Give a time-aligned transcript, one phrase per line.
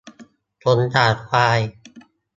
[0.63, 1.59] สงสารควาย